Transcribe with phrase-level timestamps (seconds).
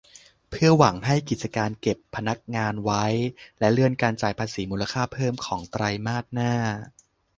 [0.49, 3.05] เพื่อหวังให้กิจการเก็บพนักงานไว้
[3.59, 6.53] และเลื่อนการจ่ายภาษีมูลค่าเพิ่มของไตรมาสหน้า